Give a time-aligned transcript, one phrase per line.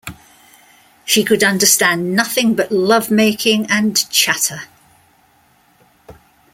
[1.05, 4.63] She could understand nothing but love-making and chatter.